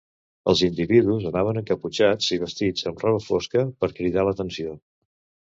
Els 0.51 0.61
individus 0.67 1.27
anaven 1.29 1.61
encaputxats 1.61 2.31
i 2.39 2.41
vestits 2.45 2.89
amb 2.93 3.05
roba 3.05 3.21
fosca 3.27 3.65
per 3.85 3.93
cridar 4.01 4.27
l'atenció. 4.31 4.77